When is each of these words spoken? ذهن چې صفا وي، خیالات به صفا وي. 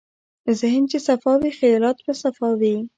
ذهن 0.59 0.83
چې 0.91 0.97
صفا 1.07 1.33
وي، 1.41 1.51
خیالات 1.59 1.97
به 2.05 2.13
صفا 2.23 2.49
وي. 2.59 2.75